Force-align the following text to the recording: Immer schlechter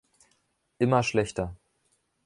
Immer 0.79 1.03
schlechter 1.03 1.55